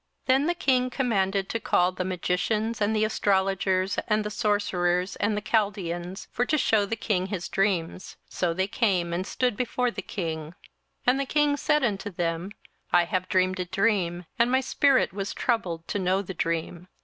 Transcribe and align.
27:002:002 0.25 0.25
Then 0.25 0.47
the 0.47 0.55
king 0.55 0.89
commanded 0.89 1.47
to 1.49 1.59
call 1.59 1.91
the 1.91 2.03
magicians, 2.03 2.81
and 2.81 2.95
the 2.95 3.05
astrologers, 3.05 3.99
and 4.07 4.23
the 4.23 4.31
sorcerers, 4.31 5.15
and 5.17 5.37
the 5.37 5.41
Chaldeans, 5.43 6.27
for 6.31 6.43
to 6.43 6.57
shew 6.57 6.87
the 6.87 6.95
king 6.95 7.27
his 7.27 7.47
dreams. 7.47 8.17
So 8.27 8.51
they 8.51 8.65
came 8.65 9.13
and 9.13 9.27
stood 9.27 9.55
before 9.55 9.91
the 9.91 10.01
king. 10.01 10.53
27:002:003 11.05 11.05
And 11.05 11.19
the 11.19 11.25
king 11.27 11.55
said 11.55 11.83
unto 11.83 12.09
them, 12.09 12.49
I 12.91 13.03
have 13.05 13.29
dreamed 13.29 13.59
a 13.59 13.65
dream, 13.65 14.25
and 14.39 14.49
my 14.51 14.59
spirit 14.61 15.13
was 15.13 15.35
troubled 15.35 15.87
to 15.89 15.99
know 15.99 16.23
the 16.23 16.33
dream. 16.33 16.87